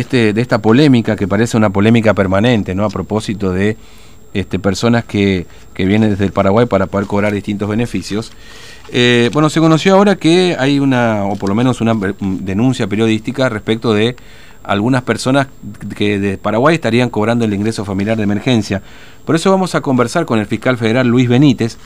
[0.00, 2.84] Este, de esta polémica que parece una polémica permanente, ¿no?
[2.84, 3.76] A propósito de
[4.32, 8.30] este, personas que, que vienen desde el Paraguay para poder cobrar distintos beneficios.
[8.92, 13.48] Eh, bueno, se conoció ahora que hay una, o por lo menos una denuncia periodística
[13.48, 14.14] respecto de
[14.62, 15.48] algunas personas
[15.96, 18.82] que de Paraguay estarían cobrando el ingreso familiar de emergencia.
[19.24, 21.76] Por eso vamos a conversar con el fiscal federal Luis Benítez,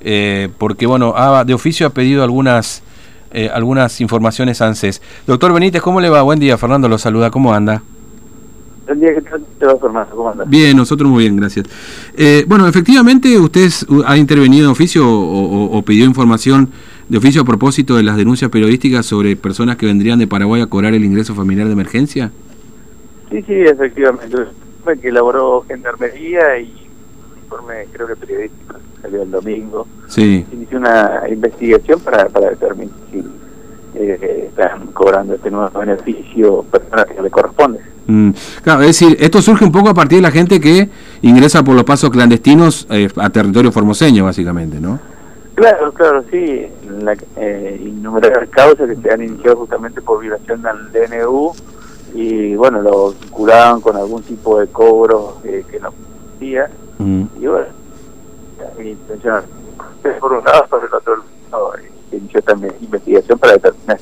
[0.00, 1.14] eh, porque bueno,
[1.44, 2.82] de oficio ha pedido algunas
[3.30, 5.02] eh, algunas informaciones ANSES.
[5.26, 6.22] Doctor Benítez, ¿cómo le va?
[6.22, 7.82] Buen día, Fernando lo saluda, ¿cómo anda?
[8.86, 10.16] Buen día, ¿qué tal te va, Fernando?
[10.16, 10.44] ¿Cómo anda?
[10.46, 11.66] Bien, nosotros muy bien, gracias.
[12.16, 13.68] Eh, bueno, efectivamente, usted
[14.06, 16.70] ha intervenido de oficio o, pidió información
[17.08, 20.66] de oficio a propósito de las denuncias periodísticas sobre personas que vendrían de Paraguay a
[20.66, 22.30] cobrar el ingreso familiar de emergencia.
[23.30, 24.36] Sí, sí, efectivamente.
[25.02, 26.72] Que elaboró Gendarmería y
[27.42, 29.86] informe, creo que periodístico, salió el domingo.
[30.08, 30.44] Sí.
[30.52, 33.24] Inició una investigación para, para determinar si
[33.94, 37.80] eh, están cobrando este nuevo beneficio personal que le corresponde.
[38.06, 38.30] Mm,
[38.62, 40.88] claro, es decir, esto surge un poco a partir de la gente que
[41.22, 44.98] ingresa por los pasos clandestinos eh, a territorio formoseño, básicamente, ¿no?
[45.54, 46.66] Claro, claro, sí.
[47.02, 51.52] La, eh, innumerables causas que se han iniciado justamente por violación del DNU
[52.14, 57.24] y, bueno, lo vinculaban con algún tipo de cobro eh, que no existía Mm.
[57.40, 57.66] Y bueno,
[58.78, 59.42] mi intención
[60.20, 61.72] por un lado, por el otro lado,
[62.12, 63.98] inició también investigación para determinar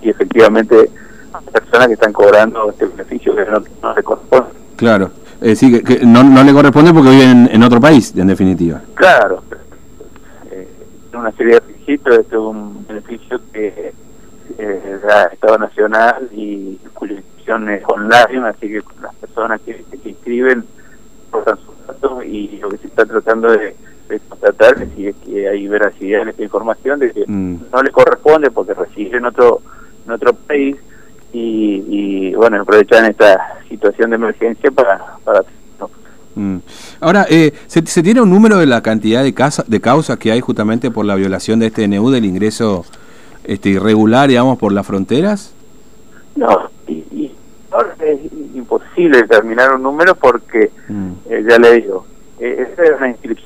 [0.00, 0.90] si, efectivamente
[1.32, 4.48] las personas que están cobrando este beneficio que no, no le corresponde.
[4.76, 8.80] Claro, es decir, que, no, no, le corresponde porque viven en, otro país, en definitiva.
[8.94, 9.42] Claro,
[10.50, 10.68] eh,
[11.12, 13.92] una serie de requisitos, este es un beneficio que
[14.58, 19.98] eh, da Estado Nacional y cuya inscripción es online, así que las personas que, que
[19.98, 20.64] se inscriben
[21.30, 23.74] portan su y lo que se está tratando de,
[24.28, 27.56] constatar es si es que hay veracidad en esta información de que mm.
[27.72, 29.60] no le corresponde porque reside en otro
[30.06, 30.76] en otro país
[31.32, 35.42] y, bueno aprovechan esta situación de emergencia para para
[36.34, 36.58] mm.
[37.00, 40.40] Ahora, eh, ¿se, tiene un número de la cantidad de, casa, de causas que hay
[40.40, 42.84] justamente por la violación de este DNU del ingreso
[43.44, 45.54] este, irregular, digamos, por las fronteras?
[46.34, 47.32] No, y
[47.70, 48.20] ahora es
[48.54, 51.10] imposible determinar un número porque, mm.
[51.30, 52.06] eh, ya le digo,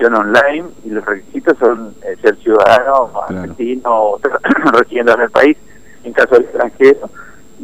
[0.02, 4.20] inscripción online y los requisitos son eh, ser ciudadano, argentino o
[4.72, 5.56] residiendo en el país,
[6.04, 7.10] en caso del extranjero,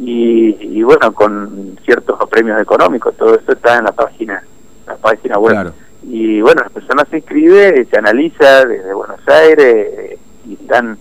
[0.01, 4.41] y, bueno, con ciertos premios económicos, todo eso está en la página,
[4.87, 5.73] la página web.
[6.03, 10.17] Y bueno, la persona se inscribe, se analiza desde Buenos Aires
[10.47, 10.97] y están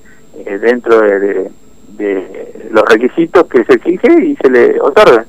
[0.60, 1.52] dentro de,
[1.90, 5.24] de los requisitos que se exige y se le otorga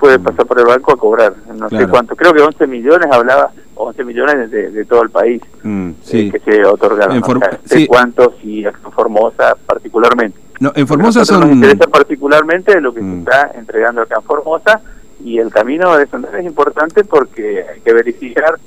[0.00, 0.22] puede mm.
[0.22, 1.34] pasar por el banco a cobrar.
[1.54, 5.90] No sé cuánto, creo que 11 millones hablaba, 11 millones de, todo el país mm,
[6.12, 7.16] eh, que se otorgaron.
[7.16, 7.22] En
[7.64, 10.38] sé cuántos y en Formosa particularmente.
[10.60, 11.40] No, en Formosa son...
[11.40, 13.18] Nos interesa particularmente lo que se mm.
[13.20, 14.80] está entregando acá en Formosa
[15.24, 18.58] y el camino de es importante porque hay que verificar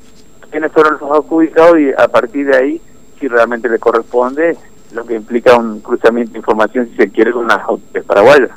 [0.51, 2.81] quiénes fueron los adjudicados y a partir de ahí
[3.19, 4.57] si realmente le corresponde
[4.93, 8.49] lo que implica un cruzamiento de información si se quiere con las autoridades paraguayas.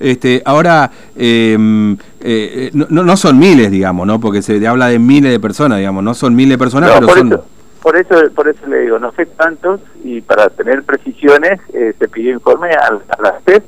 [0.00, 4.20] Este, ahora, em, eh, no, no son miles, digamos, ¿no?
[4.20, 7.18] Porque se habla de miles de personas, digamos, no son miles de personas, pero por
[7.18, 7.32] son...
[7.32, 7.44] Eso,
[7.82, 12.08] por eso, por eso le digo, no sé cuántos, y para tener precisiones eh, se
[12.08, 13.64] pidió informe a, a la CEP,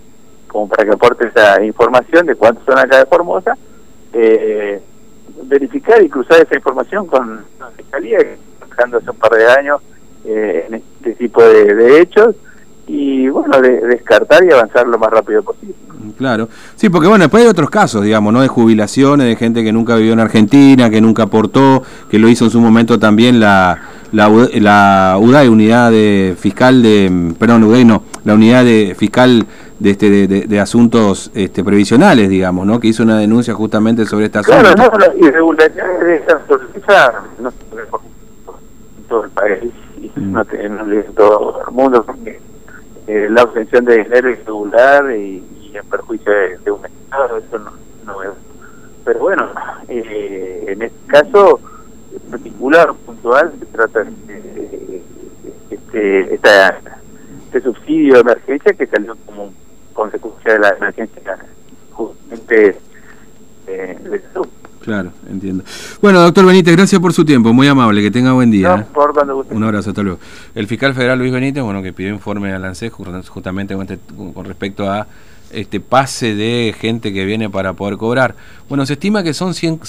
[0.49, 3.57] como para que aporte esa información de cuántos son acá de Formosa,
[4.13, 4.83] eh,
[5.45, 8.19] verificar y cruzar esa información con la Fiscalía,
[8.59, 9.81] trabajando hace un par de años
[10.25, 12.37] en este tipo de hechos,
[12.87, 15.75] y bueno, de, descartar y avanzar lo más rápido posible.
[16.17, 18.41] Claro, sí, porque bueno, después hay otros casos, digamos, ¿no?
[18.41, 22.45] De jubilaciones, de gente que nunca vivió en Argentina, que nunca aportó, que lo hizo
[22.45, 23.79] en su momento también la,
[24.13, 29.47] la, la UDAI, Unidad de Fiscal de, perdón, UDAI no, la Unidad de Fiscal
[29.79, 32.79] de, este, de, Asuntos este, Previsionales, digamos, ¿no?
[32.79, 39.05] Que hizo una denuncia justamente sobre esta Claro, no, las irregularidades de esa no en
[39.09, 39.73] todo el país,
[40.15, 40.33] mm.
[40.33, 42.41] no, en todo el mundo, porque
[43.09, 45.43] eh, la obtención de dinero irregular y,
[45.81, 47.73] en perjuicio de, un Estado, eso no,
[48.05, 48.31] no es.
[49.05, 49.51] Pero bueno,
[49.89, 51.61] eh, en este caso
[52.31, 55.03] particular, puntual, se trata de
[55.71, 56.79] este, esta,
[57.47, 59.53] este subsidio de emergencia que salió como
[59.93, 61.39] consecuencia de la emergencia
[61.93, 62.77] justamente
[63.67, 64.49] eh, de salud.
[64.81, 65.65] Claro, entiendo.
[66.01, 68.87] Bueno, doctor Benítez, gracias por su tiempo, muy amable, que tenga buen día.
[68.93, 70.19] por cuando Un abrazo, hasta luego.
[70.55, 73.99] El fiscal federal Luis Benítez, bueno, que pidió informe al ANSES justamente este,
[74.35, 75.07] con respecto a
[75.53, 78.35] este pase de gente que viene para poder cobrar.
[78.69, 79.81] Bueno, se estima que son 100...